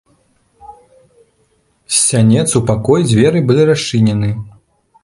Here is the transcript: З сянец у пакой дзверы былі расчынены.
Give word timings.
З 1.85 1.99
сянец 1.99 2.47
у 2.61 2.63
пакой 2.71 3.07
дзверы 3.13 3.47
былі 3.53 3.63
расчынены. 3.73 4.37